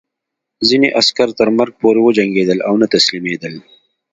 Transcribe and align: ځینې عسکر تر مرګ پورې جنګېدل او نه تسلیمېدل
ځینې 0.67 0.87
عسکر 0.99 1.29
تر 1.39 1.47
مرګ 1.57 1.73
پورې 1.81 2.01
جنګېدل 2.17 2.59
او 2.67 2.73
نه 2.81 2.87
تسلیمېدل 2.93 3.53